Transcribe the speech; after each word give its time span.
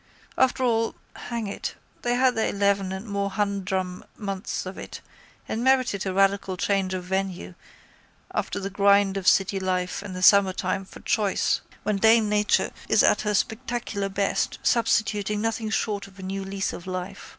After 0.35 0.63
all, 0.63 0.95
hang 1.15 1.45
it, 1.45 1.75
they 2.01 2.15
had 2.15 2.33
their 2.33 2.49
eleven 2.49 2.91
and 2.91 3.05
more 3.05 3.29
humdrum 3.29 4.03
months 4.17 4.65
of 4.65 4.75
it 4.75 4.99
and 5.47 5.63
merited 5.63 6.07
a 6.07 6.11
radical 6.13 6.57
change 6.57 6.95
of 6.95 7.03
venue 7.03 7.53
after 8.33 8.59
the 8.59 8.71
grind 8.71 9.15
of 9.15 9.27
city 9.27 9.59
life 9.59 10.01
in 10.01 10.13
the 10.13 10.23
summertime 10.23 10.85
for 10.85 11.01
choice 11.01 11.61
when 11.83 11.97
dame 11.97 12.27
Nature 12.27 12.71
is 12.89 13.03
at 13.03 13.21
her 13.21 13.35
spectacular 13.35 14.09
best 14.09 14.57
constituting 14.63 15.39
nothing 15.39 15.69
short 15.69 16.07
of 16.07 16.17
a 16.17 16.23
new 16.23 16.43
lease 16.43 16.73
of 16.73 16.87
life. 16.87 17.29